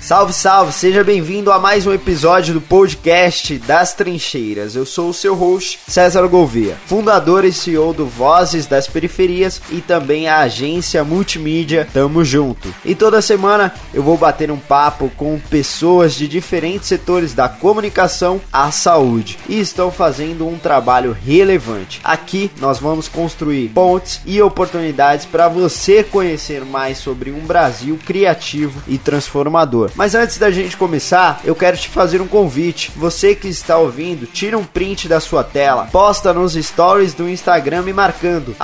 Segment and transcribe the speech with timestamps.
[0.00, 0.72] Salve, salve!
[0.72, 4.74] Seja bem-vindo a mais um episódio do podcast das Trincheiras.
[4.74, 9.82] Eu sou o seu host, César Gouveia, fundador e CEO do Vozes das Periferias e
[9.82, 12.72] também a agência multimídia Tamo Junto.
[12.84, 18.40] E toda semana eu vou bater um papo com pessoas de diferentes setores da comunicação
[18.50, 22.00] à saúde e estão fazendo um trabalho relevante.
[22.02, 28.80] Aqui nós vamos construir pontes e oportunidades para você conhecer mais sobre um Brasil criativo
[28.86, 29.90] e transformador.
[29.98, 32.92] Mas antes da gente começar, eu quero te fazer um convite.
[32.94, 37.82] Você que está ouvindo, tira um print da sua tela, posta nos stories do Instagram
[37.82, 38.54] me marcando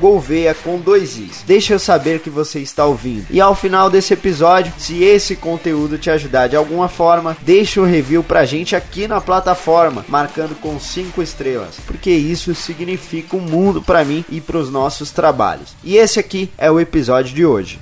[0.00, 1.44] @golveia com dois i's.
[1.46, 3.26] Deixa eu saber que você está ouvindo.
[3.28, 7.84] E ao final desse episódio, se esse conteúdo te ajudar de alguma forma, deixa um
[7.84, 13.82] review pra gente aqui na plataforma, marcando com cinco estrelas, porque isso significa um mundo
[13.82, 15.74] para mim e para os nossos trabalhos.
[15.84, 17.78] E esse aqui é o episódio de hoje.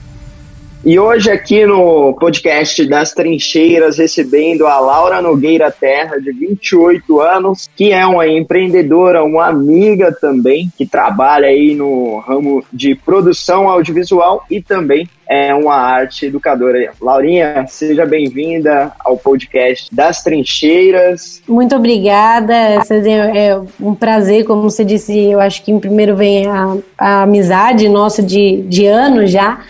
[0.84, 7.68] E hoje aqui no podcast das Trincheiras, recebendo a Laura Nogueira Terra, de 28 anos,
[7.74, 14.44] que é uma empreendedora, uma amiga também, que trabalha aí no ramo de produção audiovisual
[14.50, 16.92] e também é uma arte educadora.
[17.00, 21.42] Laurinha, seja bem-vinda ao podcast das Trincheiras.
[21.48, 26.76] Muito obrigada, é um prazer, como você disse, eu acho que em primeiro vem a,
[26.96, 29.60] a amizade nossa de, de anos já,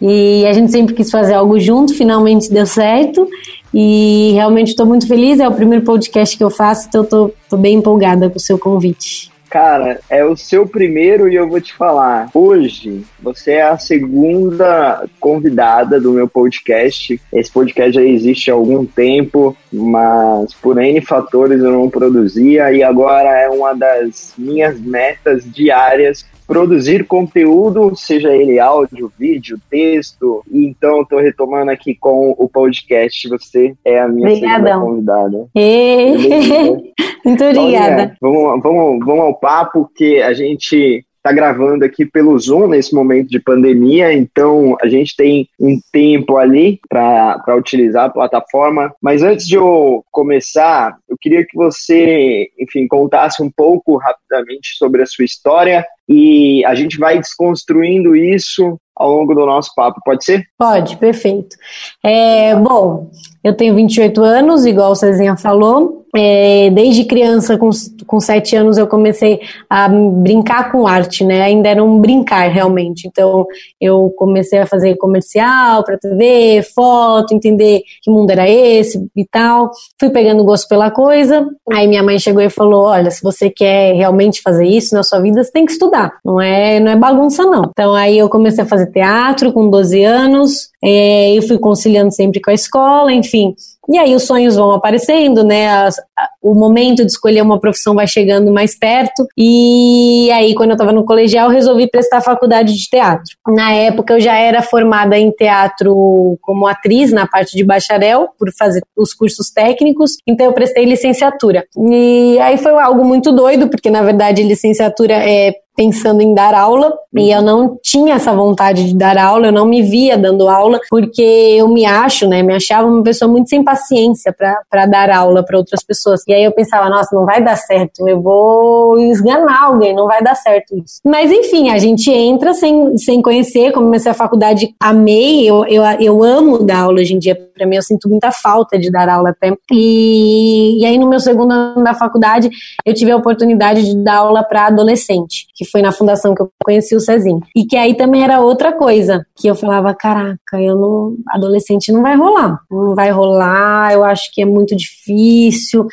[0.00, 3.28] e a gente sempre quis fazer algo junto, finalmente deu certo.
[3.72, 7.76] E realmente estou muito feliz, é o primeiro podcast que eu faço, então estou bem
[7.76, 9.30] empolgada com o seu convite.
[9.50, 12.30] Cara, é o seu primeiro e eu vou te falar.
[12.32, 17.20] Hoje, você é a segunda convidada do meu podcast.
[17.32, 22.80] Esse podcast já existe há algum tempo, mas por N fatores eu não produzia e
[22.84, 30.42] agora é uma das minhas metas diárias produzir conteúdo, seja ele áudio, vídeo, texto.
[30.50, 33.28] E então estou retomando aqui com o podcast.
[33.28, 34.64] Você é a minha Obrigadão.
[34.64, 35.46] segunda convidada.
[37.24, 38.16] Muito obrigada.
[38.20, 43.28] vamos, vamos, vamos ao papo que a gente está gravando aqui pelo Zoom nesse momento
[43.28, 48.92] de pandemia, então a gente tem um tempo ali para utilizar a plataforma.
[49.02, 55.02] Mas antes de eu começar, eu queria que você, enfim, contasse um pouco rapidamente sobre
[55.02, 60.24] a sua história e a gente vai desconstruindo isso ao longo do nosso papo, pode
[60.24, 60.44] ser?
[60.58, 61.56] Pode, perfeito.
[62.04, 63.10] É, bom,
[63.42, 67.70] eu tenho 28 anos, igual o Cezinha falou, é, desde criança, com,
[68.06, 71.42] com sete anos, eu comecei a brincar com arte, né?
[71.42, 73.06] Ainda era um brincar, realmente.
[73.06, 73.46] Então,
[73.80, 79.70] eu comecei a fazer comercial para TV, foto, entender que mundo era esse e tal.
[79.98, 81.46] Fui pegando gosto pela coisa.
[81.72, 85.20] Aí minha mãe chegou e falou: Olha, se você quer realmente fazer isso na sua
[85.20, 86.12] vida, você tem que estudar.
[86.24, 87.70] Não é, não é bagunça, não.
[87.70, 90.69] Então, aí eu comecei a fazer teatro com 12 anos.
[90.82, 93.54] É, eu fui conciliando sempre com a escola, enfim.
[93.92, 95.68] E aí os sonhos vão aparecendo, né?
[95.68, 99.26] As, a, o momento de escolher uma profissão vai chegando mais perto.
[99.36, 103.34] E aí, quando eu estava no colegial, resolvi prestar faculdade de teatro.
[103.48, 108.50] Na época, eu já era formada em teatro como atriz na parte de bacharel, por
[108.56, 110.12] fazer os cursos técnicos.
[110.26, 111.64] Então, eu prestei licenciatura.
[111.76, 116.92] E aí foi algo muito doido, porque na verdade, licenciatura é pensando em dar aula
[117.16, 120.78] e eu não tinha essa vontade de dar aula, eu não me via dando aula
[120.90, 125.42] porque eu me acho, né, me achava uma pessoa muito sem paciência para dar aula
[125.42, 126.20] para outras pessoas.
[126.28, 130.22] E aí eu pensava, nossa, não vai dar certo, eu vou esganar alguém, não vai
[130.22, 131.00] dar certo isso.
[131.02, 136.22] Mas enfim, a gente entra sem, sem conhecer, comecei a faculdade, amei, eu, eu, eu
[136.22, 139.30] amo dar aula hoje em dia, para mim eu sinto muita falta de dar aula
[139.30, 139.50] até.
[139.72, 142.50] E, e aí no meu segundo ano da faculdade
[142.84, 146.50] eu tive a oportunidade de dar aula para adolescente, que foi na fundação que eu
[146.64, 147.40] conheci o Cezinho.
[147.54, 152.02] E que aí também era outra coisa, que eu falava, caraca, eu não, adolescente não
[152.02, 155.86] vai rolar, não vai rolar, eu acho que é muito difícil,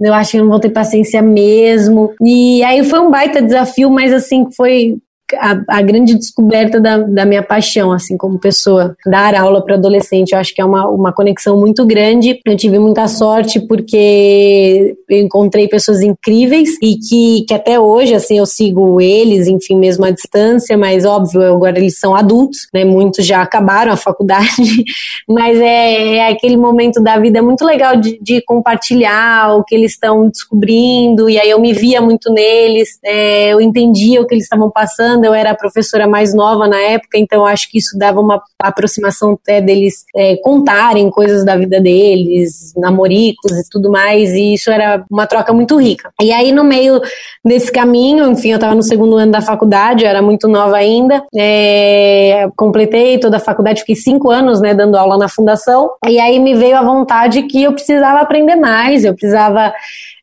[0.00, 2.14] eu acho que eu não vou ter paciência mesmo.
[2.20, 4.98] E aí foi um baita desafio, mas assim, foi
[5.32, 8.94] a, a, grande descoberta da, da, minha paixão, assim, como pessoa.
[9.06, 12.40] Dar aula para adolescente, eu acho que é uma, uma conexão muito grande.
[12.44, 18.38] Eu tive muita sorte porque eu encontrei pessoas incríveis e que, que até hoje, assim,
[18.38, 22.84] eu sigo eles, enfim, mesmo à distância, mas óbvio, agora eles são adultos, né?
[22.84, 24.84] Muitos já acabaram a faculdade,
[25.26, 29.92] mas é, é aquele momento da vida muito legal de, de compartilhar o que eles
[29.92, 34.44] estão descobrindo, e aí eu me via muito neles, é, eu entendia o que eles
[34.44, 38.42] estavam passando eu era professora mais nova na época, então acho que isso dava uma
[38.60, 44.70] aproximação até deles é, contarem coisas da vida deles, namoricos e tudo mais, e isso
[44.70, 46.10] era uma troca muito rica.
[46.20, 47.00] E aí, no meio
[47.44, 51.22] desse caminho, enfim, eu estava no segundo ano da faculdade, eu era muito nova ainda,
[51.36, 56.38] é, completei toda a faculdade, fiquei cinco anos, né, dando aula na fundação, e aí
[56.38, 59.72] me veio a vontade que eu precisava aprender mais, eu precisava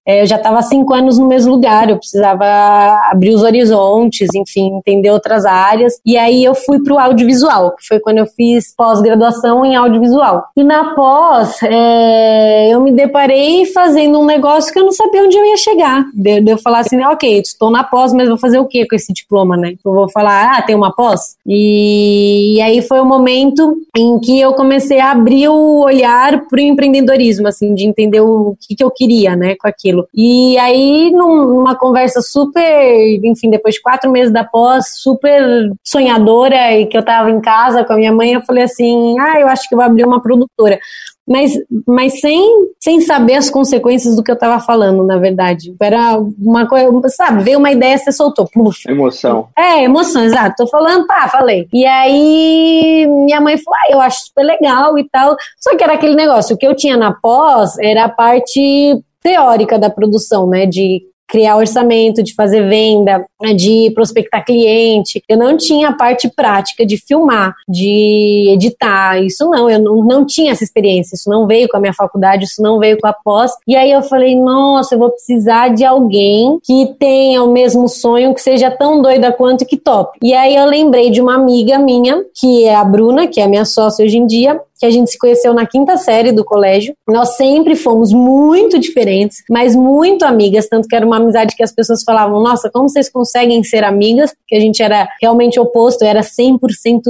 [0.06, 2.46] eu já estava cinco anos no mesmo lugar, eu precisava
[3.12, 5.94] abrir os horizontes, enfim, entender outras áreas.
[6.06, 10.46] E aí eu fui para o audiovisual, que foi quando eu fiz pós-graduação em audiovisual.
[10.58, 15.38] E na pós, é, eu me deparei fazendo um negócio que eu não sabia onde
[15.38, 16.04] eu ia chegar.
[16.14, 18.96] De, de eu falar assim, ok, estou na pós, mas vou fazer o que com
[18.96, 19.76] esse diploma, né?
[19.86, 21.36] Eu vou falar, ah, tem uma pós?
[21.46, 26.58] E, e aí foi o momento em que eu comecei a abrir o olhar para
[26.58, 30.08] o empreendedorismo, assim, de entender o que, que eu queria, né, com aquilo aquilo.
[30.14, 36.86] E aí, numa conversa super, enfim, depois de quatro meses da pós, super sonhadora, e
[36.86, 39.68] que eu tava em casa com a minha mãe, eu falei assim: ah, eu acho
[39.68, 40.80] que vou abrir uma produtora
[41.28, 41.54] mas,
[41.88, 45.74] mas sem, sem saber as consequências do que eu estava falando, na verdade.
[45.82, 48.48] Era uma coisa, sabe, veio uma ideia, você soltou.
[48.52, 48.90] Puf.
[48.90, 49.48] Emoção.
[49.58, 50.56] É, emoção, exato.
[50.58, 51.68] Tô falando, pá, falei.
[51.72, 55.38] E aí minha mãe falou, ah, eu acho super legal e tal.
[55.58, 59.78] Só que era aquele negócio, o que eu tinha na pós era a parte teórica
[59.78, 60.66] da produção, né?
[60.66, 65.24] De criar orçamento, de fazer venda, né, de prospectar cliente.
[65.30, 69.24] Eu não tinha a parte prática de filmar, de editar.
[69.24, 71.16] Isso não, eu não, não tinha essa experiência.
[71.16, 73.52] Isso não veio com a minha faculdade, isso não veio com a pós.
[73.66, 78.34] E aí eu falei, nossa, eu vou precisar de alguém que tenha o mesmo sonho,
[78.34, 80.20] que seja tão doida quanto que top.
[80.22, 83.64] E aí eu lembrei de uma amiga minha, que é a Bruna, que é minha
[83.64, 86.96] sócia hoje em dia, que a gente se conheceu na quinta série do colégio.
[87.08, 91.72] Nós sempre fomos muito diferentes, mas muito amigas, tanto que era uma amizade que as
[91.72, 94.34] pessoas falavam: Nossa, como vocês conseguem ser amigas?
[94.34, 96.60] Porque a gente era realmente oposto, era 100%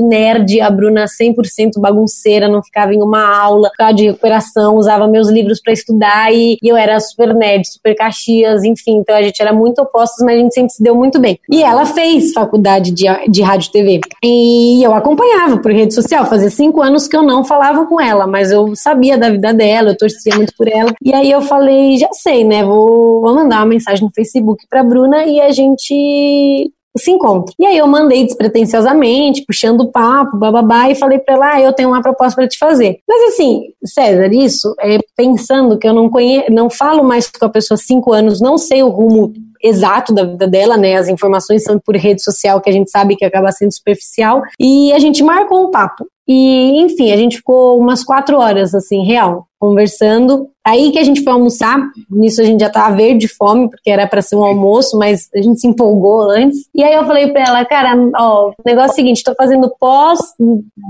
[0.08, 5.30] nerd, a Bruna 100% bagunceira, não ficava em uma aula, ficava de recuperação, usava meus
[5.30, 8.98] livros para estudar e, e, eu era super nerd, super caxias, enfim.
[8.98, 11.40] Então a gente era muito opostos, mas a gente sempre se deu muito bem.
[11.50, 14.00] E ela fez faculdade de, de rádio e TV.
[14.24, 18.02] E eu acompanhava por rede social, fazia cinco anos que eu não falava falava com
[18.02, 20.92] ela, mas eu sabia da vida dela, eu torcia muito por ela.
[21.02, 22.63] E aí eu falei, já sei, né?
[22.63, 27.53] Vou, vou mandar uma mensagem no Facebook pra Bruna e a gente se encontra.
[27.57, 31.74] E aí eu mandei despretensiosamente, puxando o papo, bababá, e falei pra ela, ah, eu
[31.74, 33.00] tenho uma proposta para te fazer.
[33.07, 37.50] Mas assim, César, isso é pensando que eu não conheço, não falo mais com a
[37.50, 39.31] pessoa há cinco anos, não sei o rumo
[39.63, 40.95] exato da vida dela, né?
[40.95, 44.42] As informações são por rede social que a gente sabe que acaba sendo superficial.
[44.59, 46.06] E a gente marcou um papo.
[46.33, 50.48] E, enfim, a gente ficou umas quatro horas, assim, real, conversando.
[50.66, 51.78] Aí que a gente foi almoçar,
[52.10, 55.28] nisso a gente já tava verde de fome, porque era para ser um almoço, mas
[55.36, 56.69] a gente se empolgou antes.
[56.74, 59.69] E aí eu falei pra ela, cara, ó, o negócio é o seguinte, tô fazendo
[59.78, 60.19] pós,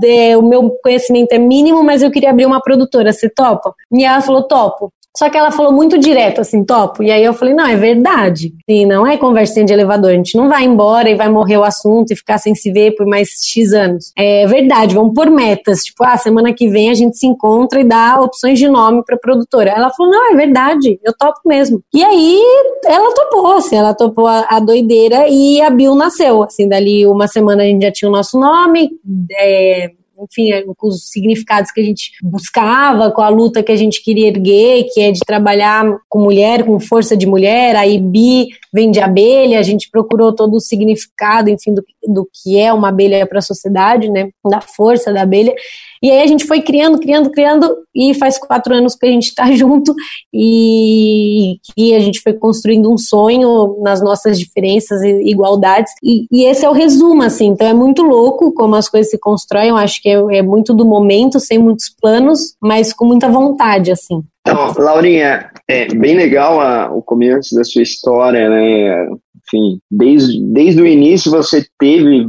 [0.00, 3.74] de, o meu conhecimento é mínimo, mas eu queria abrir uma produtora, você topa?
[3.90, 4.92] E ela falou, topo.
[5.16, 7.02] Só que ela falou muito direto, assim, topo.
[7.02, 8.54] E aí eu falei, não, é verdade.
[8.66, 10.10] E não é conversinha de elevador.
[10.10, 12.94] A gente não vai embora e vai morrer o assunto e ficar sem se ver
[12.94, 14.12] por mais X anos.
[14.16, 15.80] É verdade, vamos por metas.
[15.80, 19.18] Tipo, ah, semana que vem a gente se encontra e dá opções de nome pra
[19.18, 19.70] produtora.
[19.70, 21.82] Ela falou, não, é verdade, eu topo mesmo.
[21.94, 22.40] E aí
[22.86, 26.42] ela topou, assim, ela topou a, a doideira e a Bill nasceu.
[26.42, 28.90] Assim, dali uma semana a gente já tinha o nosso nome.
[29.38, 29.90] É,
[30.22, 34.02] enfim, é, com os significados que a gente buscava, com a luta que a gente
[34.02, 38.90] queria erguer, que é de trabalhar com mulher, com força de mulher, aí bi vem
[38.90, 43.26] de abelha, a gente procurou todo o significado, enfim, do, do que é uma abelha
[43.26, 45.54] para a sociedade, né, da força da abelha,
[46.02, 49.28] e aí a gente foi criando, criando, criando, e faz quatro anos que a gente
[49.28, 49.94] está junto
[50.32, 55.92] e, e a gente foi construindo um sonho nas nossas diferenças e igualdades.
[56.02, 57.48] E, e, esse é o resumo, assim.
[57.48, 59.68] Então é muito louco como as coisas se constroem.
[59.68, 63.92] Eu acho que é, é muito do momento, sem muitos planos, mas com muita vontade,
[63.92, 64.22] assim.
[64.40, 69.06] Então, Laurinha, é bem legal a, o começo da sua história, né?
[69.46, 72.26] Enfim, desde, desde o início você teve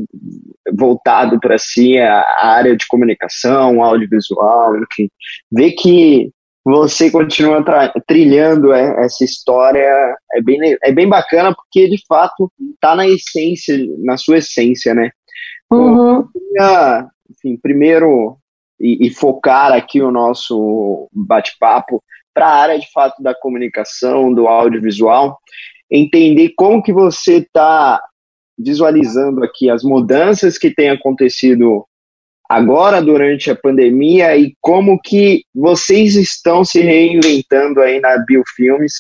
[0.72, 5.10] voltado para si a, a, área de comunicação, audiovisual, enfim.
[5.52, 6.32] Ver que
[6.66, 7.64] você continua
[8.08, 13.78] trilhando é, essa história é bem, é bem bacana porque de fato está na essência,
[14.00, 15.10] na sua essência, né?
[15.72, 16.26] Uhum.
[16.36, 18.38] Então, enfim, primeiro
[18.80, 22.02] e, e focar aqui o nosso bate-papo
[22.34, 25.38] para a área de fato da comunicação, do audiovisual,
[25.92, 28.02] entender como que você está
[28.58, 31.86] visualizando aqui as mudanças que têm acontecido
[32.50, 38.94] agora durante a pandemia e como que vocês estão se reinventando aí na Biofilmes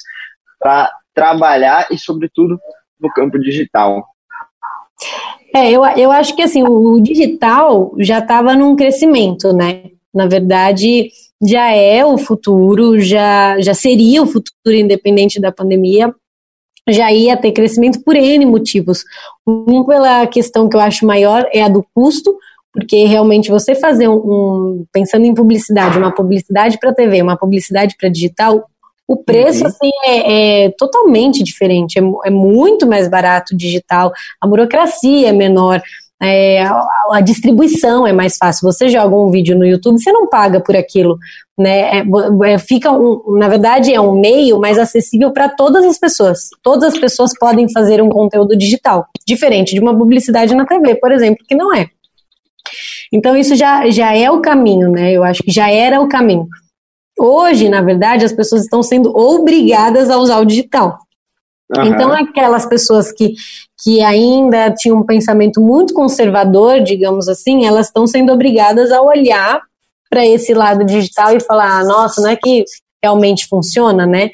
[0.59, 2.57] para trabalhar e sobretudo
[2.99, 4.03] no campo digital.
[5.53, 9.83] É, eu, eu acho que assim, o, digital já estava num crescimento, né?
[10.13, 11.11] Na verdade,
[11.45, 16.13] já é o futuro, já, já seria o futuro independente da pandemia,
[16.89, 19.03] já ia ter crescimento por N motivos.
[19.47, 22.35] Um pela questão que eu acho maior é a do custo,
[22.73, 27.95] porque realmente você fazer um, um pensando em publicidade, uma publicidade para TV, uma publicidade
[27.97, 28.65] para digital,
[29.07, 29.67] o preço uhum.
[29.67, 34.11] assim é, é, totalmente diferente, é, é, muito mais barato digital,
[34.41, 35.81] a burocracia é menor,
[36.21, 38.71] é, a, a, distribuição é mais fácil.
[38.71, 41.17] Você joga um vídeo no YouTube, você não paga por aquilo,
[41.57, 41.99] né?
[41.99, 42.03] É,
[42.45, 46.49] é, fica um, na verdade é um meio mais acessível para todas as pessoas.
[46.61, 51.11] Todas as pessoas podem fazer um conteúdo digital, diferente de uma publicidade na TV, por
[51.11, 51.87] exemplo, que não é.
[53.11, 55.11] Então isso já, já é o caminho, né?
[55.11, 56.47] Eu acho que já era o caminho.
[57.19, 60.97] Hoje, na verdade, as pessoas estão sendo obrigadas a usar o digital.
[61.75, 61.85] Uhum.
[61.85, 63.33] Então, aquelas pessoas que,
[63.83, 69.61] que ainda tinham um pensamento muito conservador, digamos assim, elas estão sendo obrigadas a olhar
[70.13, 72.63] para esse lado digital e falar: ah, nossa, não é que
[73.03, 74.29] realmente funciona, né?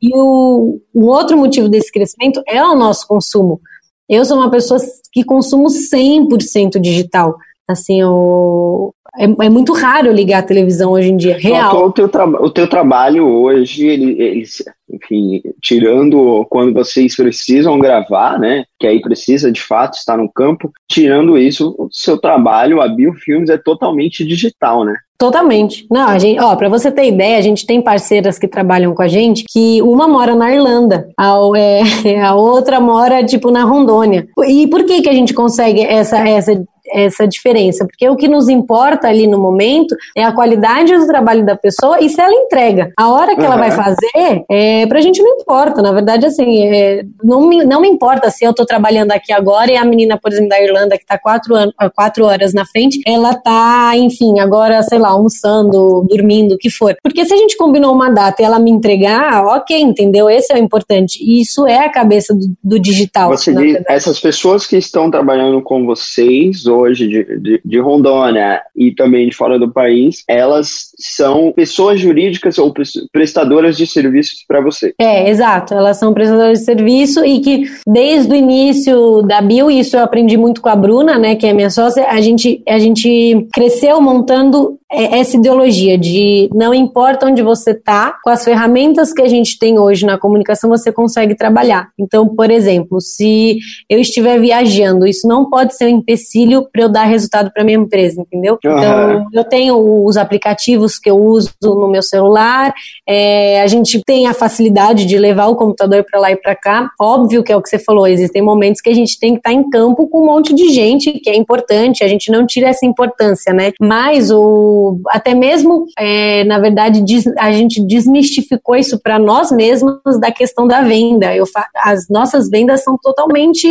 [0.00, 3.60] E o, o outro motivo desse crescimento é o nosso consumo.
[4.08, 4.78] Eu sou uma pessoa
[5.12, 7.34] que consumo 100% digital.
[7.68, 11.86] Assim, o, é, é, muito raro ligar a televisão hoje em dia, real.
[11.86, 14.44] o, teu o teu trabalho hoje, ele, ele,
[14.90, 20.72] enfim, tirando quando vocês precisam gravar, né, que aí precisa de fato estar no campo,
[20.88, 24.94] tirando isso, o seu trabalho, a Biofilmes, é totalmente digital, né?
[25.16, 25.86] Totalmente.
[25.90, 29.02] Não, a gente, ó, para você ter ideia, a gente tem parceiras que trabalham com
[29.02, 34.26] a gente que uma mora na Irlanda, a, é, a outra mora tipo na Rondônia.
[34.46, 36.60] E por que que a gente consegue essa essa
[36.94, 41.44] essa diferença, porque o que nos importa ali no momento é a qualidade do trabalho
[41.44, 42.92] da pessoa e se ela entrega.
[42.96, 43.46] A hora que uhum.
[43.46, 47.80] ela vai fazer, é, pra gente não importa, na verdade, assim, é, não, me, não
[47.80, 50.96] me importa se eu tô trabalhando aqui agora e a menina, por exemplo, da Irlanda,
[50.96, 51.54] que tá quatro,
[51.94, 56.96] quatro horas na frente, ela tá, enfim, agora, sei lá, almoçando, dormindo, o que for.
[57.02, 60.30] Porque se a gente combinou uma data e ela me entregar, ok, entendeu?
[60.30, 61.18] Esse é o importante.
[61.22, 63.30] E isso é a cabeça do, do digital.
[63.30, 68.92] Você diz, essas pessoas que estão trabalhando com vocês, hoje de, de, de, Rondônia e
[68.92, 72.72] também de fora do país, elas são pessoas jurídicas ou
[73.12, 74.94] prestadoras de serviços para você.
[74.98, 75.74] É, exato.
[75.74, 80.36] Elas são prestadoras de serviço e que desde o início da Bio, isso eu aprendi
[80.36, 84.78] muito com a Bruna, né, que é minha sócia, a gente, a gente cresceu montando
[84.94, 89.58] é essa ideologia de não importa onde você está, com as ferramentas que a gente
[89.58, 91.88] tem hoje na comunicação, você consegue trabalhar.
[91.98, 93.58] Então, por exemplo, se
[93.90, 97.78] eu estiver viajando, isso não pode ser um empecilho para eu dar resultado para minha
[97.78, 98.58] empresa, entendeu?
[98.64, 98.78] Uhum.
[98.78, 102.72] Então, eu tenho os aplicativos que eu uso no meu celular,
[103.08, 106.90] é, a gente tem a facilidade de levar o computador para lá e para cá.
[107.00, 109.50] Óbvio que é o que você falou, existem momentos que a gente tem que estar
[109.50, 112.68] tá em campo com um monte de gente, que é importante, a gente não tira
[112.68, 113.72] essa importância, né?
[113.80, 117.02] Mas o até mesmo, é, na verdade,
[117.38, 121.34] a gente desmistificou isso para nós mesmos da questão da venda.
[121.34, 123.66] Eu as nossas vendas são totalmente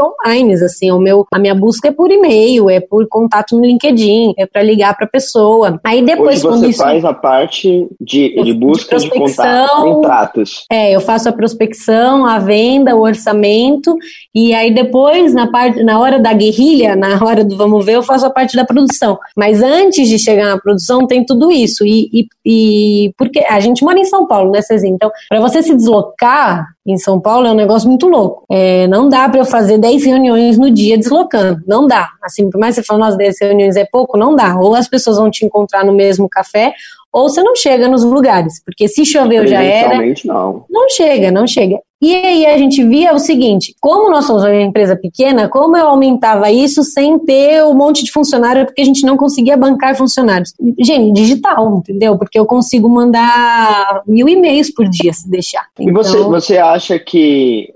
[0.00, 4.34] online, assim, o meu, a minha busca é por e-mail, é por contato no LinkedIn,
[4.36, 5.80] é para ligar para pessoa.
[5.84, 10.64] Aí depois Hoje você isso, faz a parte de, de busca de, de contato, contratos.
[10.70, 13.96] É, eu faço a prospecção, a venda, o orçamento
[14.34, 18.02] e aí depois na parte, na hora da guerrilha, na hora do vamos ver, eu
[18.02, 19.18] faço a parte da produção.
[19.36, 21.84] Mas antes de chegar na produção tem tudo isso.
[21.84, 24.94] E, e, e porque a gente mora em São Paulo, né, Cezinha?
[24.94, 28.44] Então, para você se deslocar em São Paulo é um negócio muito louco.
[28.50, 31.62] É, não dá para eu fazer 10 reuniões no dia deslocando.
[31.66, 32.08] Não dá.
[32.22, 34.58] Assim, por mais que você fale, nossa, 10 reuniões é pouco, não dá.
[34.58, 36.72] Ou as pessoas vão te encontrar no mesmo café,
[37.12, 39.98] ou você não chega nos lugares, porque se choveu já era.
[40.24, 40.64] Não.
[40.68, 41.80] não chega, não chega.
[42.00, 45.88] E aí a gente via o seguinte: como nós somos uma empresa pequena, como eu
[45.88, 50.54] aumentava isso sem ter um monte de funcionário, porque a gente não conseguia bancar funcionários?
[50.78, 52.16] Gente, digital, entendeu?
[52.16, 55.66] Porque eu consigo mandar mil e-mails por dia se deixar.
[55.76, 55.88] Então...
[55.88, 57.72] E você, então você acha que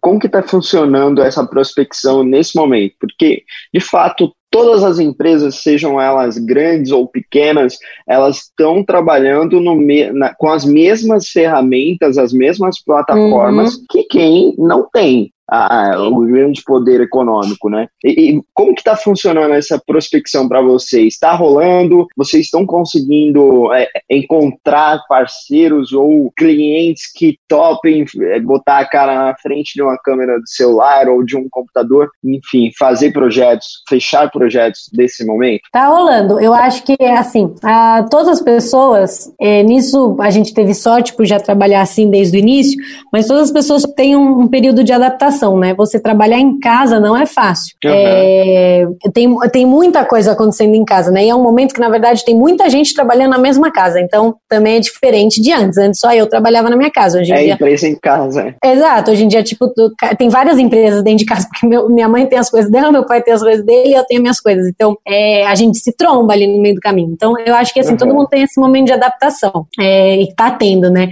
[0.00, 2.94] como que está funcionando essa prospecção nesse momento?
[2.98, 7.78] Porque, de fato, todas as empresas, sejam elas grandes ou pequenas,
[8.08, 9.76] elas estão trabalhando no,
[10.12, 13.84] na, com as mesmas ferramentas, as mesmas plataformas uhum.
[13.90, 17.88] que quem não tem a, o grande poder econômico, né?
[18.04, 21.14] E, e como que está funcionando essa prospecção para vocês?
[21.14, 22.06] Está rolando?
[22.16, 29.34] Vocês estão conseguindo é, encontrar parceiros ou clientes que topem é, botar a cara na
[29.36, 34.88] frente de uma câmera do celular ou de um computador, enfim, fazer projetos, fechar projetos
[34.92, 35.62] desse momento?
[35.72, 36.38] Tá rolando.
[36.38, 41.14] Eu acho que é assim, a, todas as pessoas, é, nisso a gente teve sorte
[41.14, 42.78] por já trabalhar assim desde o início,
[43.12, 45.74] mas todas as pessoas têm um, um período de adaptação adaptação, né?
[45.74, 47.74] Você trabalhar em casa não é fácil.
[47.84, 47.90] Uhum.
[47.92, 51.24] É, tem, tem muita coisa acontecendo em casa, né?
[51.24, 54.00] E é um momento que, na verdade, tem muita gente trabalhando na mesma casa.
[54.00, 55.78] Então, também é diferente de antes.
[55.78, 57.18] Antes só eu trabalhava na minha casa.
[57.18, 57.54] Hoje em é dia...
[57.54, 58.54] empresa em casa.
[58.62, 59.10] Exato.
[59.10, 59.72] Hoje em dia, tipo,
[60.18, 63.06] tem várias empresas dentro de casa, porque meu, minha mãe tem as coisas dela, meu
[63.06, 64.66] pai tem as coisas dele e eu tenho minhas coisas.
[64.68, 67.10] Então, é, a gente se tromba ali no meio do caminho.
[67.12, 67.96] Então, eu acho que, assim, uhum.
[67.96, 69.66] todo mundo tem esse momento de adaptação.
[69.78, 71.08] É, e tá tendo, né?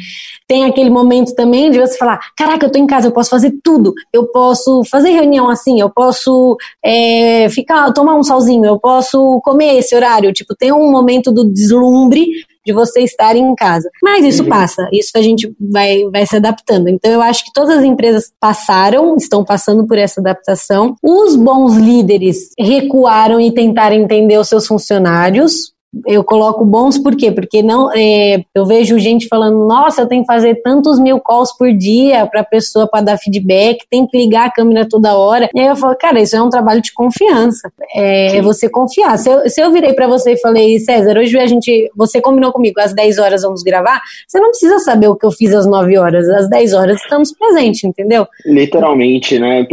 [0.46, 3.52] Tem aquele momento também de você falar: caraca, eu tô em casa, eu posso fazer
[3.62, 3.92] tudo.
[4.12, 9.78] Eu posso fazer reunião assim, eu posso é, ficar, tomar um solzinho, eu posso comer
[9.78, 10.32] esse horário.
[10.32, 12.26] Tipo, tem um momento do deslumbre
[12.68, 13.88] de você estar em casa.
[14.02, 14.48] Mas isso uhum.
[14.50, 16.88] passa, isso a gente vai, vai se adaptando.
[16.88, 20.94] Então eu acho que todas as empresas passaram, estão passando por essa adaptação.
[21.02, 25.72] Os bons líderes recuaram e tentaram entender os seus funcionários,
[26.06, 27.32] eu coloco bons por quê?
[27.32, 31.56] Porque não, é, eu vejo gente falando, nossa, eu tenho que fazer tantos mil calls
[31.56, 35.48] por dia para a pessoa para dar feedback, tem que ligar a câmera toda hora.
[35.54, 37.72] E aí eu falo, cara, isso é um trabalho de confiança.
[37.94, 39.16] É, é você confiar.
[39.18, 42.52] Se eu, se eu virei para você e falei, César, hoje a gente, você combinou
[42.52, 45.66] comigo, às 10 horas vamos gravar, você não precisa saber o que eu fiz às
[45.66, 46.28] 9 horas.
[46.28, 48.26] Às 10 horas estamos presentes, entendeu?
[48.44, 49.66] Literalmente, né?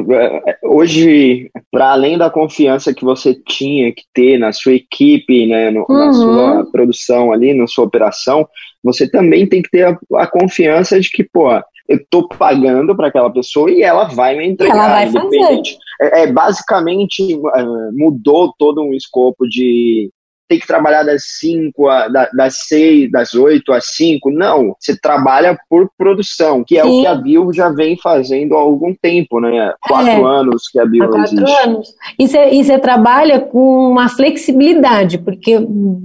[0.63, 5.71] Hoje, para além da confiança que você tinha que ter na sua equipe, né?
[5.71, 6.71] No, hum na sua uhum.
[6.71, 8.47] produção ali, na sua operação,
[8.83, 11.51] você também tem que ter a, a confiança de que, pô,
[11.87, 14.75] eu estou pagando para aquela pessoa e ela vai me entregar.
[14.75, 15.61] Ela vai fazer.
[16.01, 20.09] É, é, basicamente é, mudou todo um escopo de
[20.47, 21.87] tem que trabalhar das 5,
[22.33, 24.31] das 6, das 8 às 5.
[24.31, 26.99] Não, você trabalha por produção, que é Sim.
[26.99, 29.73] o que a Bill já vem fazendo há algum tempo, né?
[29.81, 31.63] Quatro é, anos que a Bill há quatro existe.
[31.63, 31.93] anos.
[32.19, 35.57] E você, e você trabalha com uma flexibilidade, porque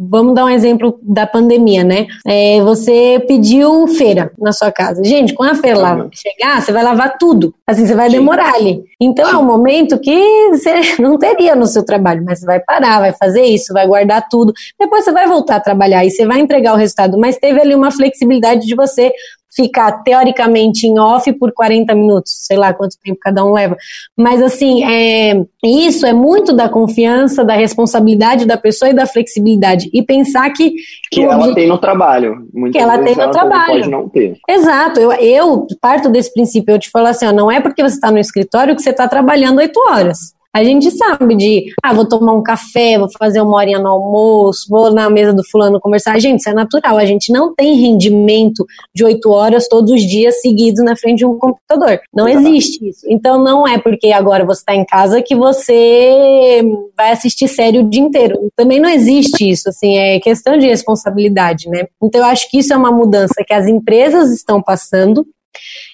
[0.09, 2.07] vamos dar um exemplo da pandemia, né?
[2.27, 5.05] É, você pediu feira na sua casa.
[5.05, 5.83] Gente, quando a feira uhum.
[5.83, 7.55] lá chegar, você vai lavar tudo.
[7.67, 8.17] Assim, você vai Sim.
[8.17, 8.83] demorar ali.
[9.01, 9.35] Então Sim.
[9.35, 13.13] é um momento que você não teria no seu trabalho, mas você vai parar, vai
[13.13, 14.53] fazer isso, vai guardar tudo.
[14.79, 17.75] Depois você vai voltar a trabalhar e você vai entregar o resultado, mas teve ali
[17.75, 19.13] uma flexibilidade de você
[19.55, 23.77] ficar teoricamente em off por 40 minutos, sei lá quanto tempo cada um leva.
[24.17, 29.91] Mas assim, é, isso é muito da confiança, da responsabilidade da pessoa e da flexibilidade.
[29.93, 30.75] E pensar que.
[31.11, 32.49] Que ela tem no trabalho.
[32.53, 33.73] Muitas que ela tem no ela trabalho.
[33.73, 34.37] Pode não ter.
[34.49, 35.01] Exato.
[35.01, 36.75] Eu, eu parto desse princípio.
[36.75, 39.09] Eu te falo assim: ó, não é porque você está no escritório que você está
[39.09, 40.35] trabalhando oito horas.
[40.53, 44.67] A gente sabe de, ah, vou tomar um café, vou fazer uma horinha no almoço,
[44.69, 46.19] vou na mesa do fulano conversar.
[46.19, 46.99] Gente, isso é natural.
[46.99, 51.27] A gente não tem rendimento de oito horas todos os dias seguidos na frente de
[51.27, 52.01] um computador.
[52.13, 53.07] Não existe isso.
[53.09, 56.63] Então não é porque agora você está em casa que você
[56.97, 58.51] vai assistir série o dia inteiro.
[58.57, 61.85] Também não existe isso, assim, é questão de responsabilidade, né?
[62.03, 65.25] Então eu acho que isso é uma mudança que as empresas estão passando,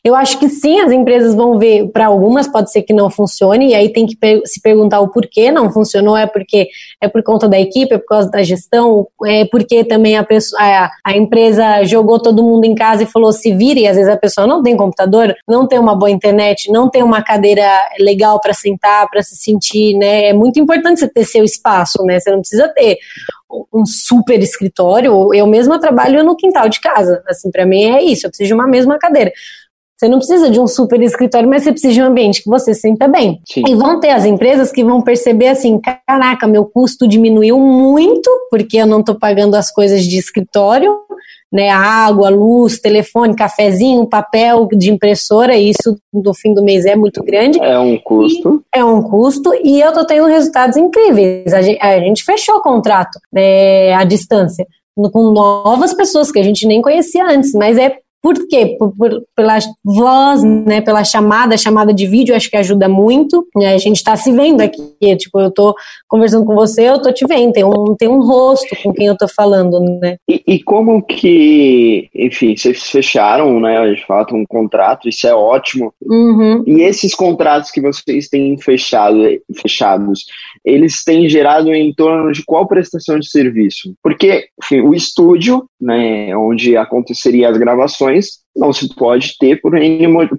[0.07, 3.71] eu acho que sim, as empresas vão ver, para algumas pode ser que não funcione,
[3.71, 6.69] e aí tem que se perguntar o porquê não funcionou, é porque
[7.01, 10.63] é por conta da equipe, é por causa da gestão, é porque também a, pessoa,
[10.63, 14.09] a, a empresa jogou todo mundo em casa e falou se vire, e às vezes
[14.09, 18.39] a pessoa não tem computador, não tem uma boa internet, não tem uma cadeira legal
[18.41, 20.29] para sentar, para se sentir, né?
[20.29, 22.21] É muito importante você ter seu espaço, né?
[22.21, 22.99] Você não precisa ter
[23.73, 27.25] um super escritório, eu mesma trabalho no quintal de casa.
[27.27, 29.33] Assim, para mim é isso, eu preciso de uma mesma cadeira.
[29.97, 32.75] Você não precisa de um super escritório, mas você precisa de um ambiente que você
[32.75, 33.41] sinta bem.
[33.47, 33.63] Sim.
[33.67, 38.77] E vão ter as empresas que vão perceber assim: caraca, meu custo diminuiu muito, porque
[38.77, 40.95] eu não estou pagando as coisas de escritório,
[41.51, 41.71] né?
[41.71, 47.23] Água, luz, telefone, cafezinho, papel de impressora, e isso no fim do mês é muito
[47.25, 47.59] grande.
[47.59, 48.63] É um custo.
[48.75, 51.55] E é um custo, e eu estou tendo resultados incríveis.
[51.55, 54.67] A gente, a gente fechou o contrato né, à distância
[55.13, 58.77] com novas pessoas que a gente nem conhecia antes, mas é por quê?
[58.79, 60.81] Por, por, pela voz, né?
[60.81, 63.47] Pela chamada, chamada de vídeo, acho que ajuda muito.
[63.55, 63.75] Né?
[63.75, 64.83] A gente está se vendo aqui.
[65.17, 65.75] Tipo, eu estou
[66.09, 67.53] conversando com você, eu estou te vendo.
[67.53, 70.17] Tem um, tem um rosto com quem eu estou falando, né?
[70.29, 73.93] E, e, como que, enfim, vocês fecharam, né?
[73.93, 75.93] De fato, um contrato, isso é ótimo.
[76.03, 76.65] Uhum.
[76.67, 79.19] E esses contratos que vocês têm fechado,
[79.61, 80.27] fechados,
[80.65, 83.95] eles têm gerado em torno de qual prestação de serviço?
[84.03, 88.06] Porque enfim, o estúdio, né, onde aconteceria as gravações,
[88.57, 89.73] não se pode ter por,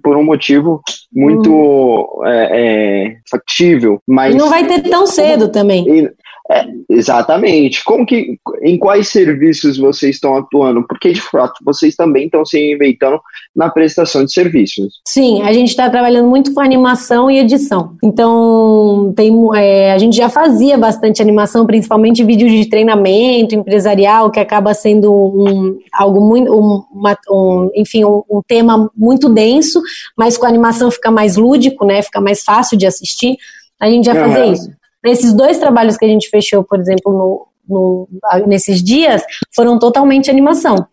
[0.02, 0.82] por um motivo
[1.14, 2.26] muito hum.
[2.26, 4.02] é, é, factível.
[4.08, 6.10] Mas e não vai ter tão cedo também.
[6.50, 7.84] É, exatamente.
[7.84, 10.86] Como que, em quais serviços vocês estão atuando?
[10.88, 13.20] Porque, de fato, vocês também estão se reinventando
[13.54, 15.02] na prestação de serviços.
[15.06, 17.98] Sim, a gente está trabalhando muito com animação e edição.
[18.02, 24.40] Então, tem, é, a gente já fazia bastante animação, principalmente vídeos de treinamento empresarial, que
[24.40, 29.82] acaba sendo um, algo muito, um, uma, um, enfim, um, um, tema muito denso,
[30.18, 32.02] mas com a animação fica mais lúdico, né?
[32.02, 33.36] Fica mais fácil de assistir.
[33.80, 34.32] A gente já uhum.
[34.32, 34.77] fazia isso.
[35.04, 38.10] Nesses dois trabalhos que a gente fechou, por exemplo, no, no,
[38.48, 39.24] nesses dias,
[39.56, 40.88] foram totalmente animação.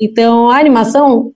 [0.00, 1.32] Então, a animação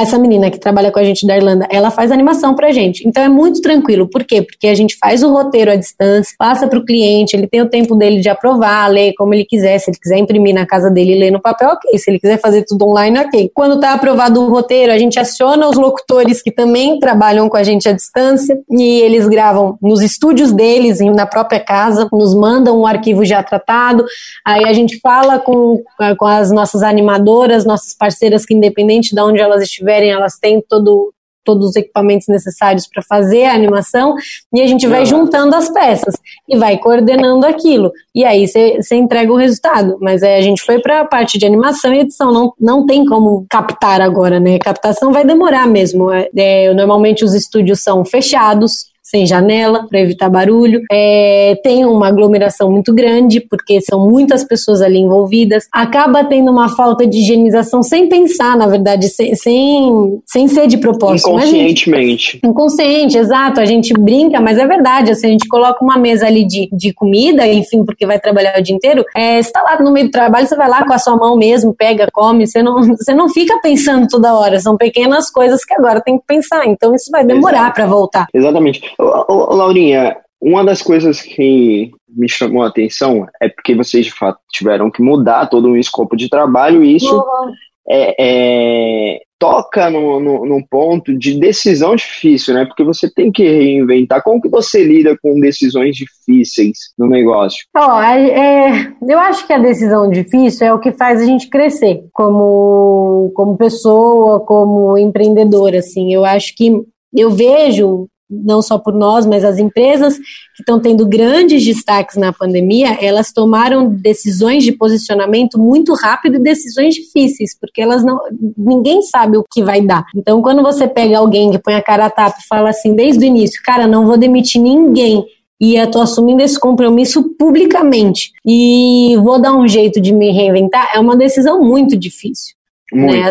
[0.00, 3.06] essa menina que trabalha com a gente da Irlanda, ela faz animação pra gente.
[3.06, 4.08] Então é muito tranquilo.
[4.08, 4.42] Por quê?
[4.42, 7.96] Porque a gente faz o roteiro à distância, passa pro cliente, ele tem o tempo
[7.96, 9.78] dele de aprovar, ler como ele quiser.
[9.78, 11.98] Se ele quiser imprimir na casa dele e ler no papel, ok.
[11.98, 13.50] Se ele quiser fazer tudo online, ok.
[13.52, 17.62] Quando tá aprovado o roteiro, a gente aciona os locutores que também trabalham com a
[17.62, 22.86] gente à distância e eles gravam nos estúdios deles, na própria casa, nos mandam um
[22.86, 24.04] arquivo já tratado.
[24.46, 25.82] Aí a gente fala com,
[26.16, 31.12] com as nossas animadoras, nossas parceiras que independente de onde elas estiverem, elas têm todo,
[31.44, 34.14] todos os equipamentos necessários para fazer a animação,
[34.52, 36.14] e a gente vai juntando as peças
[36.46, 37.90] e vai coordenando aquilo.
[38.14, 39.96] E aí você entrega o resultado.
[40.00, 43.04] Mas é, a gente foi para a parte de animação e edição, não, não tem
[43.06, 44.58] como captar agora, né?
[44.58, 46.10] Captação vai demorar mesmo.
[46.10, 50.82] É, é, normalmente os estúdios são fechados, sem janela para evitar barulho.
[50.92, 55.66] É, tem uma aglomeração muito grande, porque são muitas pessoas ali envolvidas.
[55.72, 60.76] Acaba tendo uma falta de higienização sem pensar, na verdade, sem, sem, sem ser de
[60.76, 61.30] propósito.
[61.30, 62.32] Inconscientemente.
[62.32, 63.60] Gente, inconsciente, exato.
[63.60, 65.10] A gente brinca, mas é verdade.
[65.10, 68.62] Assim, a gente coloca uma mesa ali de, de comida, enfim, porque vai trabalhar o
[68.62, 69.04] dia inteiro.
[69.16, 71.34] É, você tá lá no meio do trabalho, você vai lá com a sua mão
[71.34, 72.46] mesmo, pega, come.
[72.46, 74.60] Você não, você não fica pensando toda hora.
[74.60, 76.66] São pequenas coisas que agora tem que pensar.
[76.66, 78.26] Então isso vai demorar para voltar.
[78.34, 78.82] Exatamente.
[78.98, 84.90] Laurinha, uma das coisas que me chamou a atenção é porque vocês de fato tiveram
[84.90, 87.52] que mudar todo o escopo de trabalho e isso uhum.
[87.88, 92.64] é, é, toca no, no, num ponto de decisão difícil, né?
[92.64, 94.22] Porque você tem que reinventar.
[94.22, 97.58] Como que você lida com decisões difíceis no negócio?
[97.76, 102.04] Oh, é, eu acho que a decisão difícil é o que faz a gente crescer
[102.12, 106.12] como, como pessoa, como empreendedora, assim.
[106.12, 106.72] Eu acho que
[107.14, 112.32] eu vejo não só por nós, mas as empresas que estão tendo grandes destaques na
[112.32, 118.18] pandemia, elas tomaram decisões de posicionamento muito rápido e decisões difíceis, porque elas não,
[118.56, 120.04] ninguém sabe o que vai dar.
[120.14, 123.24] Então, quando você pega alguém que põe a cara a tapa e fala assim desde
[123.24, 125.24] o início, cara, não vou demitir ninguém,
[125.60, 130.90] e eu tô assumindo esse compromisso publicamente e vou dar um jeito de me reinventar,
[130.94, 132.54] é uma decisão muito difícil.
[132.92, 133.16] Muito.
[133.16, 133.30] Né?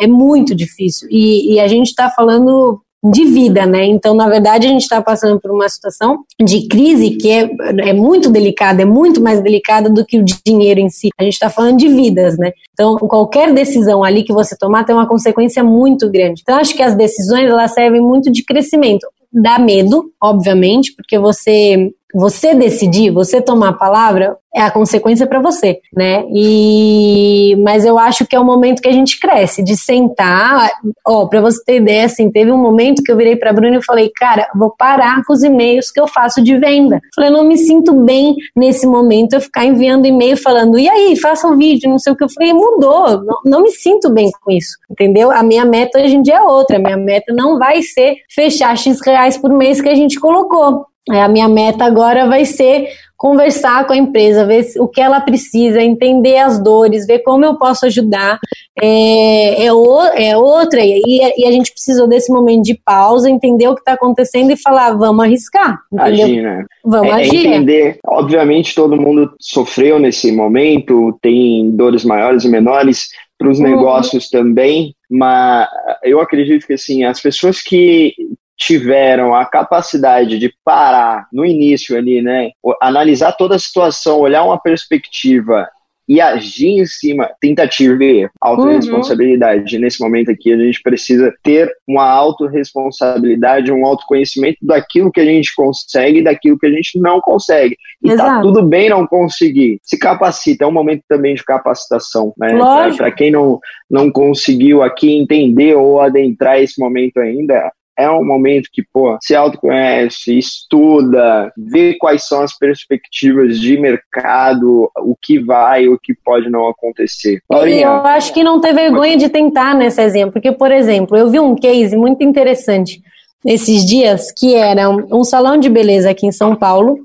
[0.00, 1.08] É muito difícil.
[1.10, 3.84] E, e a gente está falando de vida, né?
[3.84, 7.50] Então, na verdade, a gente está passando por uma situação de crise que é,
[7.88, 11.10] é muito delicada, é muito mais delicada do que o dinheiro em si.
[11.18, 12.52] A gente está falando de vidas, né?
[12.72, 16.40] Então, qualquer decisão ali que você tomar tem uma consequência muito grande.
[16.42, 19.06] Então, acho que as decisões elas servem muito de crescimento.
[19.30, 25.40] Dá medo, obviamente, porque você você decidir, você tomar a palavra, é a consequência para
[25.40, 26.24] você, né?
[26.32, 30.70] E mas eu acho que é o momento que a gente cresce, de sentar,
[31.04, 33.84] ó, para você ter ideia, assim, teve um momento que eu virei para Bruna e
[33.84, 37.00] falei, cara, vou parar com os e-mails que eu faço de venda.
[37.14, 41.48] Falei, não me sinto bem nesse momento eu ficar enviando e-mail falando, e aí, faça
[41.48, 44.52] um vídeo, não sei o que eu falei, mudou, não, não me sinto bem com
[44.52, 45.32] isso, entendeu?
[45.32, 48.76] A minha meta hoje em dia é outra, a minha meta não vai ser fechar
[48.76, 50.86] X reais por mês que a gente colocou.
[51.10, 55.20] É, a minha meta agora vai ser conversar com a empresa, ver o que ela
[55.20, 58.38] precisa, entender as dores, ver como eu posso ajudar.
[58.78, 61.00] É, é, o, é outra, e,
[61.36, 64.92] e, a gente precisou desse momento de pausa, entender o que está acontecendo e falar,
[64.92, 65.78] vamos arriscar.
[65.92, 66.24] Entendeu?
[66.24, 66.64] Agir, né?
[66.84, 67.46] Vamos é, é agir.
[67.46, 67.98] entender.
[68.06, 73.64] Obviamente, todo mundo sofreu nesse momento, tem dores maiores e menores para os uhum.
[73.64, 75.66] negócios também, mas
[76.02, 78.14] eu acredito que assim, as pessoas que
[78.56, 84.60] tiveram a capacidade de parar no início ali, né, analisar toda a situação, olhar uma
[84.60, 85.68] perspectiva
[86.08, 89.74] e agir em cima, tentativa e erro, autorresponsabilidade.
[89.74, 89.80] Uhum.
[89.80, 95.54] Nesse momento aqui, a gente precisa ter uma autorresponsabilidade, um autoconhecimento daquilo que a gente
[95.54, 97.76] consegue e daquilo que a gente não consegue.
[98.02, 98.30] E tá Exato.
[98.30, 99.78] tá tudo bem não conseguir.
[99.82, 102.52] Se capacita, é um momento também de capacitação, né?
[102.96, 103.58] Para quem não,
[103.90, 109.34] não conseguiu aqui entender ou adentrar esse momento ainda, é um momento que, pô, se
[109.34, 116.50] autoconhece, estuda, vê quais são as perspectivas de mercado, o que vai, o que pode
[116.50, 117.40] não acontecer.
[117.50, 121.30] Laurinha, eu acho que não ter vergonha de tentar nesse exemplo, porque, por exemplo, eu
[121.30, 123.00] vi um case muito interessante
[123.44, 126.98] esses dias, que era um salão de beleza aqui em São Paulo,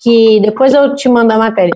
[0.00, 1.74] que depois eu te mando a matéria.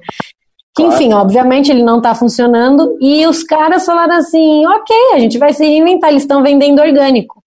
[0.75, 5.39] Que, enfim, obviamente ele não está funcionando e os caras falaram assim, ok, a gente
[5.39, 7.42] vai se reinventar, eles estão vendendo orgânico.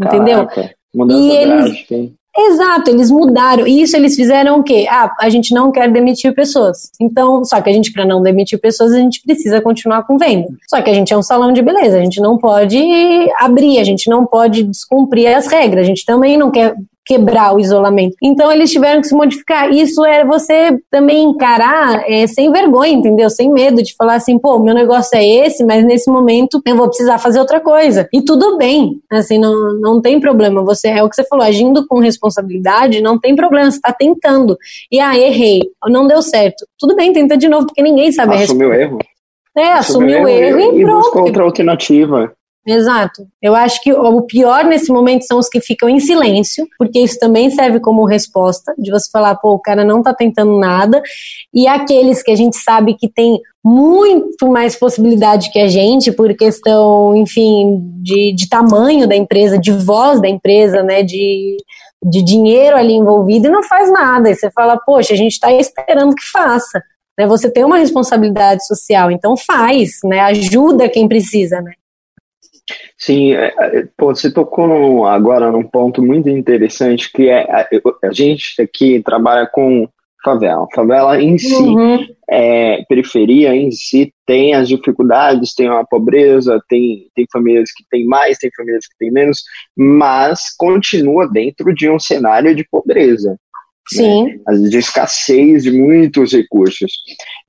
[0.00, 0.46] Entendeu?
[0.46, 2.14] Caraca, mudança E eles- drástica, hein?
[2.36, 3.64] Exato, eles mudaram.
[3.64, 4.86] E isso eles fizeram o quê?
[4.90, 6.90] Ah, a gente não quer demitir pessoas.
[7.00, 10.48] Então, só que a gente, para não demitir pessoas, a gente precisa continuar com venda.
[10.68, 12.76] Só que a gente é um salão de beleza, a gente não pode
[13.38, 16.74] abrir, a gente não pode descumprir as regras, a gente também não quer
[17.04, 18.16] quebrar o isolamento.
[18.22, 19.70] Então eles tiveram que se modificar.
[19.70, 23.28] Isso é você também encarar é, sem vergonha, entendeu?
[23.28, 26.88] Sem medo de falar assim, pô, meu negócio é esse, mas nesse momento eu vou
[26.88, 28.08] precisar fazer outra coisa.
[28.12, 30.62] E tudo bem, assim, não, não tem problema.
[30.64, 34.56] Você é o que você falou, agindo com responsabilidade, não tem problema, você está tentando.
[34.90, 36.66] E ah, errei, não deu certo.
[36.78, 38.94] Tudo bem, tenta de novo, porque ninguém sabe a Assumiu o resposta.
[38.94, 38.98] erro.
[39.56, 41.18] É, assumiu o erro e, e pronto.
[41.18, 42.32] outra alternativa.
[42.66, 43.26] Exato.
[43.42, 47.18] Eu acho que o pior nesse momento são os que ficam em silêncio, porque isso
[47.18, 51.02] também serve como resposta, de você falar, pô, o cara não tá tentando nada,
[51.52, 56.34] e aqueles que a gente sabe que tem muito mais possibilidade que a gente, por
[56.34, 61.58] questão, enfim, de, de tamanho da empresa, de voz da empresa, né, de,
[62.02, 64.30] de dinheiro ali envolvido, e não faz nada.
[64.30, 66.82] E você fala, poxa, a gente está esperando que faça.
[67.18, 71.72] Né, você tem uma responsabilidade social, então faz, né, ajuda quem precisa, né.
[72.96, 77.68] Sim, é, é, pô, você tocou agora num ponto muito interessante que é a,
[78.04, 79.88] a gente aqui trabalha com
[80.24, 80.66] favela.
[80.74, 82.06] Favela em si, Uhum.
[82.30, 88.06] é, periferia em si tem as dificuldades, tem a pobreza, tem, tem famílias que têm
[88.06, 89.42] mais, tem famílias que têm menos,
[89.76, 93.36] mas continua dentro de um cenário de pobreza.
[93.86, 94.40] Sim.
[94.48, 96.90] às vezes, de escassez de muitos recursos.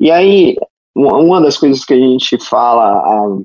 [0.01, 0.57] E aí,
[0.93, 3.37] uma uma das coisas que a gente fala há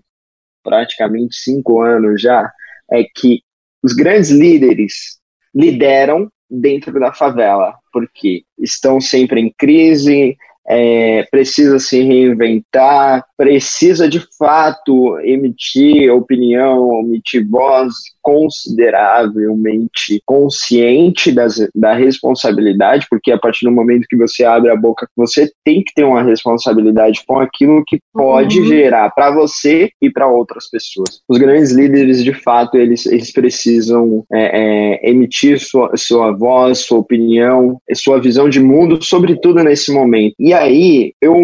[0.71, 2.49] praticamente cinco anos já
[2.93, 3.43] é que
[3.83, 5.19] os grandes líderes
[5.53, 10.37] lideram dentro da favela, porque estão sempre em crise,
[10.71, 21.95] é, precisa se reinventar, precisa de fato emitir opinião, emitir voz consideravelmente consciente das, da
[21.95, 26.05] responsabilidade, porque a partir do momento que você abre a boca, você tem que ter
[26.05, 28.67] uma responsabilidade com aquilo que pode Uhum.
[28.67, 31.21] gerar para você e para outras pessoas.
[31.29, 36.99] Os grandes líderes, de fato, eles, eles precisam é, é, emitir sua, sua voz, sua
[36.99, 40.35] opinião, sua visão de mundo, sobretudo nesse momento.
[40.39, 41.35] E aí, eu,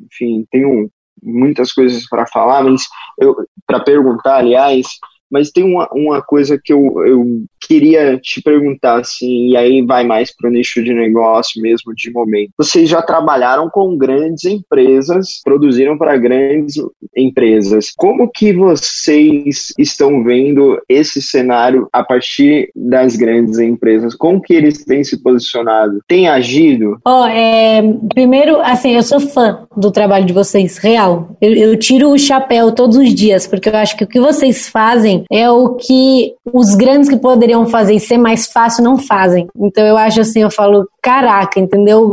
[0.00, 0.90] enfim, tenho
[1.22, 2.82] muitas coisas para falar, mas
[3.66, 4.86] para perguntar, aliás,
[5.30, 10.04] mas tem uma, uma coisa que eu, eu queria te perguntar, assim, e aí vai
[10.04, 12.50] mais para o nicho de negócio mesmo, de momento.
[12.56, 16.76] Vocês já trabalharam com grandes empresas, produziram para grandes
[17.16, 17.90] empresas.
[17.96, 24.14] Como que vocês estão vendo esse cenário a partir das grandes empresas?
[24.14, 26.00] Como que eles têm se posicionado?
[26.06, 26.98] Têm agido?
[27.04, 31.36] Ó, é, primeiro, assim, eu sou fã do trabalho de vocês, real.
[31.40, 34.68] Eu, eu tiro o chapéu todos os dias, porque eu acho que o que vocês
[34.68, 39.46] fazem é o que os grandes que poderiam fazer e ser mais fácil não fazem.
[39.56, 42.12] Então eu acho assim, eu falo, caraca, entendeu?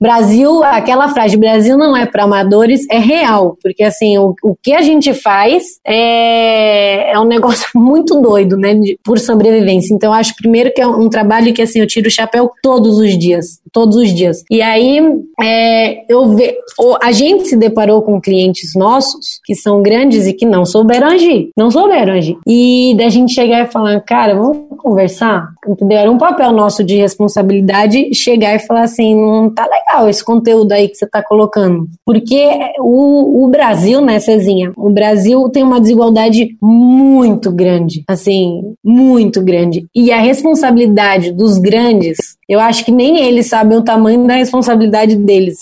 [0.00, 4.72] Brasil, aquela frase, Brasil não é para amadores, é real, porque assim, o, o que
[4.72, 9.92] a gente faz é, é um negócio muito doido, né, de- por sobrevivência.
[9.94, 13.18] Então, acho primeiro que é um trabalho que assim, eu tiro o chapéu todos os
[13.18, 14.42] dias, todos os dias.
[14.50, 15.00] E aí,
[15.40, 16.56] é, eu ve,
[17.02, 21.50] a gente se deparou com clientes nossos que são grandes e que não souberam agir,
[21.56, 22.38] não souberam agir.
[22.46, 25.98] E da gente chegar e falar, cara, vamos conversar, entendeu?
[25.98, 30.72] Era um papel nosso de responsabilidade chegar e falar assim, não tá legal esse conteúdo
[30.72, 31.86] aí que você tá colocando.
[32.04, 32.48] Porque
[32.78, 39.86] o, o Brasil, né, Cezinha, o Brasil tem uma desigualdade muito grande, assim, muito grande.
[39.94, 45.16] E a responsabilidade dos grandes, eu acho que nem eles sabem o tamanho da responsabilidade
[45.16, 45.58] deles.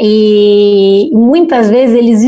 [0.00, 2.22] E muitas vezes eles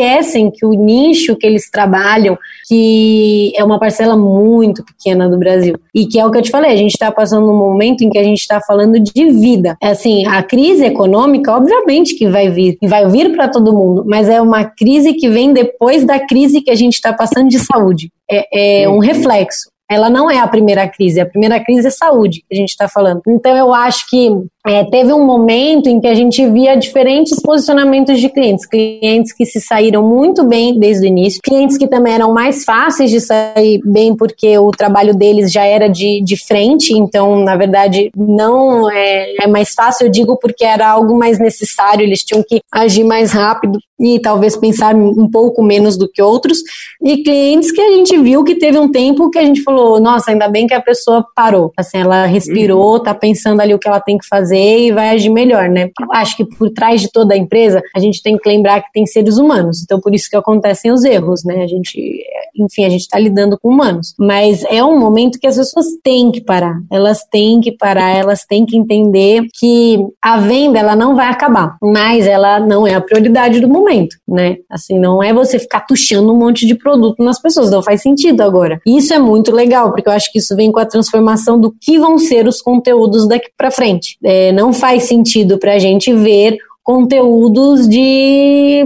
[0.00, 5.76] esquecem que o nicho que eles trabalham, que é uma parcela muito pequena do Brasil.
[5.94, 8.10] E que é o que eu te falei, a gente está passando um momento em
[8.10, 9.76] que a gente está falando de vida.
[9.82, 14.28] Assim, a crise econômica, obviamente que vai vir, e vai vir para todo mundo, mas
[14.28, 18.10] é uma crise que vem depois da crise que a gente está passando de saúde.
[18.30, 22.44] É, é um reflexo ela não é a primeira crise, a primeira crise é saúde
[22.48, 23.22] que a gente está falando.
[23.26, 24.30] Então eu acho que
[24.66, 29.46] é, teve um momento em que a gente via diferentes posicionamentos de clientes, clientes que
[29.46, 33.80] se saíram muito bem desde o início, clientes que também eram mais fáceis de sair
[33.84, 39.44] bem porque o trabalho deles já era de, de frente, então na verdade não é,
[39.44, 43.32] é mais fácil, eu digo porque era algo mais necessário, eles tinham que agir mais
[43.32, 46.58] rápido e talvez pensar um pouco menos do que outros,
[47.02, 50.30] e clientes que a gente viu que teve um tempo que a gente falou, nossa,
[50.30, 54.00] ainda bem que a pessoa parou, assim, ela respirou, tá pensando ali o que ela
[54.00, 55.90] tem que fazer fazer e vai agir melhor, né?
[56.12, 59.06] Acho que por trás de toda a empresa, a gente tem que lembrar que tem
[59.06, 59.82] seres humanos.
[59.82, 61.62] Então, por isso que acontecem os erros, né?
[61.62, 62.24] A gente,
[62.56, 64.14] enfim, a gente está lidando com humanos.
[64.18, 66.76] Mas é um momento que as pessoas têm que parar.
[66.90, 71.76] Elas têm que parar, elas têm que entender que a venda, ela não vai acabar.
[71.82, 74.56] Mas ela não é a prioridade do momento, né?
[74.68, 77.70] Assim, não é você ficar tuchando um monte de produto nas pessoas.
[77.70, 78.80] Não faz sentido agora.
[78.86, 81.98] Isso é muito legal, porque eu acho que isso vem com a transformação do que
[81.98, 84.16] vão ser os conteúdos daqui para frente.
[84.24, 88.84] É, não faz sentido para a gente ver conteúdos de,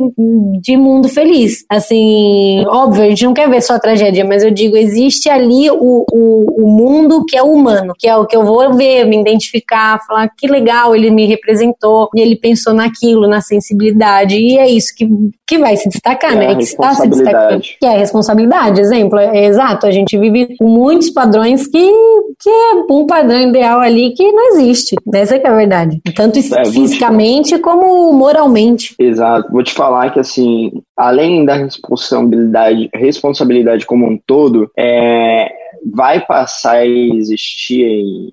[0.61, 1.65] de mundo feliz.
[1.71, 6.05] Assim, óbvio, a gente não quer ver só tragédia, mas eu digo, existe ali o,
[6.13, 10.01] o, o mundo que é humano, que é o que eu vou ver, me identificar,
[10.07, 14.95] falar que legal, ele me representou, e ele pensou naquilo, na sensibilidade, e é isso
[14.97, 15.09] que,
[15.47, 16.55] que vai se destacar, é né?
[16.55, 17.63] Que está se destacando.
[17.63, 21.93] Que é a responsabilidade, exemplo, é, exato, a gente vive com muitos padrões que,
[22.41, 24.97] que é um padrão ideal ali que não existe.
[25.15, 26.01] Essa é que é a verdade.
[26.15, 28.95] Tanto é, fisicamente como moralmente.
[28.99, 29.51] Exato.
[29.51, 35.53] Vou te falar que, assim, além da responsabilidade, responsabilidade como um todo, é,
[35.93, 38.33] vai passar a existir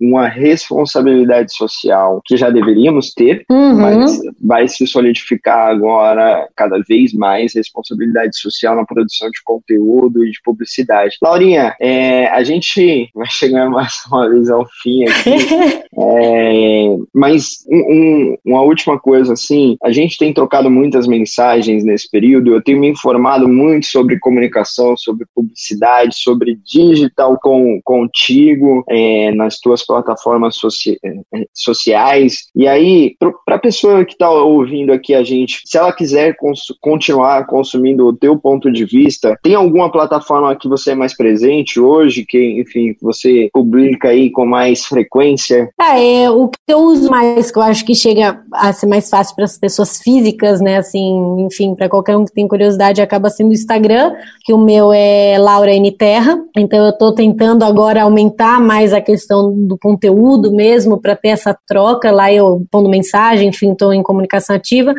[0.00, 3.76] uma responsabilidade social que já deveríamos ter, uhum.
[3.76, 10.30] mas vai se solidificar agora cada vez mais responsabilidade social na produção de conteúdo e
[10.30, 11.16] de publicidade.
[11.22, 15.30] Laurinha, é, a gente vai chegar mais uma vez ao fim aqui,
[15.98, 22.54] é, mas um, uma última coisa assim, a gente tem trocado muitas mensagens nesse período,
[22.54, 29.58] eu tenho me informado muito sobre comunicação, sobre publicidade, sobre digital com, contigo é, nas
[29.58, 32.48] tuas plataformas soci, eh, sociais.
[32.54, 36.62] E aí, para a pessoa que está ouvindo aqui a gente, se ela quiser cons
[36.80, 41.80] continuar consumindo o teu ponto de vista, tem alguma plataforma que você é mais presente
[41.80, 45.70] hoje, que, enfim, você publica aí com mais frequência?
[45.80, 49.08] É, é o que eu uso mais, que eu acho que chega a ser mais
[49.08, 50.78] fácil para as pessoas físicas, né?
[50.78, 54.92] Assim, enfim, para qualquer um que tem curiosidade, acaba sendo o Instagram, que o meu
[54.92, 56.38] é Laura N Terra.
[56.56, 61.56] Então eu estou tentando agora aumentar mais a questão do conteúdo mesmo, para ter essa
[61.66, 62.10] troca.
[62.10, 64.94] Lá eu pondo mensagem, enfim, estou em comunicação ativa.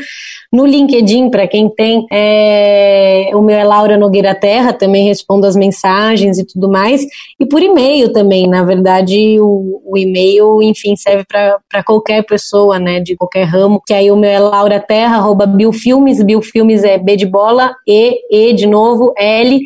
[0.52, 5.56] No LinkedIn, para quem tem, é, o meu é Laura Nogueira Terra, também respondo as
[5.56, 7.06] mensagens e tudo mais.
[7.40, 13.00] E por e-mail também, na verdade, o, o e-mail, enfim, serve para qualquer pessoa, né,
[13.00, 13.82] de qualquer ramo.
[13.86, 18.20] Que aí o meu é Laura Terra, arroba Bilfilmes, Bilfilmes é B de bola, E,
[18.30, 19.60] E de novo, L,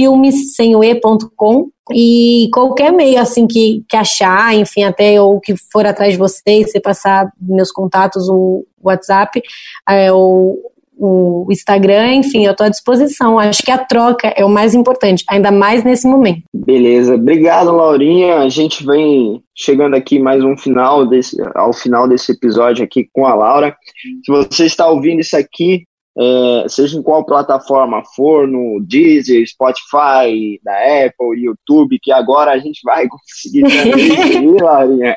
[0.00, 5.54] filmes sem o E.com e qualquer meio assim que, que achar, enfim, até ou que
[5.70, 9.42] for atrás de vocês, você passar meus contatos, o WhatsApp,
[9.86, 10.58] é, o,
[10.96, 13.38] o Instagram, enfim, eu estou à disposição.
[13.38, 16.44] Acho que a troca é o mais importante, ainda mais nesse momento.
[16.54, 18.36] Beleza, obrigado, Laurinha.
[18.36, 23.26] A gente vem chegando aqui mais um final desse, ao final desse episódio aqui com
[23.26, 23.76] a Laura.
[24.24, 25.84] Se você está ouvindo isso aqui,
[26.18, 32.58] é, seja em qual plataforma for, no Deezer, Spotify, da Apple, YouTube, que agora a
[32.58, 35.16] gente vai conseguir também, Laurinha?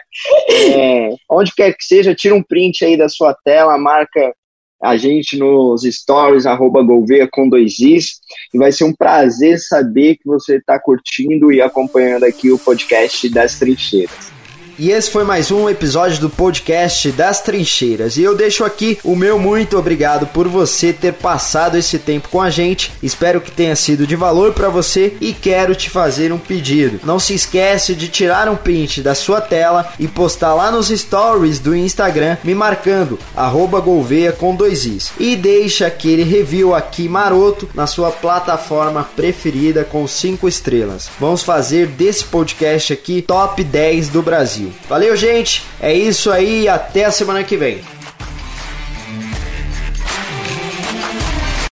[0.50, 4.34] É, onde quer que seja, tira um print aí da sua tela, marca
[4.84, 8.20] a gente nos stories, arroba Gouveia com dois is,
[8.54, 13.30] e vai ser um prazer saber que você está curtindo e acompanhando aqui o podcast
[13.30, 14.33] das trincheiras.
[14.78, 18.18] E esse foi mais um episódio do podcast das Trincheiras.
[18.18, 22.42] E eu deixo aqui o meu muito obrigado por você ter passado esse tempo com
[22.42, 22.92] a gente.
[23.02, 27.00] Espero que tenha sido de valor para você e quero te fazer um pedido.
[27.04, 31.60] Não se esquece de tirar um print da sua tela e postar lá nos stories
[31.60, 33.20] do Instagram me marcando
[33.84, 35.12] @golveia com dois is.
[35.20, 41.10] E deixa aquele review aqui maroto na sua plataforma preferida com cinco estrelas.
[41.20, 44.24] Vamos fazer desse podcast aqui top 10 do
[44.64, 44.74] Brasil.
[44.88, 45.64] Valeu, gente.
[45.82, 46.68] É isso aí.
[46.68, 47.82] Até a semana que vem.